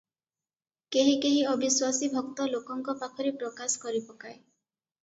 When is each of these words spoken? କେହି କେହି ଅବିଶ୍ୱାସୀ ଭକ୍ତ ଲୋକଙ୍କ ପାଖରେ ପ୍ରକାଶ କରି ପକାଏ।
କେହି 0.95 1.13
କେହି 1.25 1.43
ଅବିଶ୍ୱାସୀ 1.51 2.09
ଭକ୍ତ 2.17 2.49
ଲୋକଙ୍କ 2.55 2.97
ପାଖରେ 3.05 3.37
ପ୍ରକାଶ 3.45 3.87
କରି 3.87 4.05
ପକାଏ। 4.11 4.37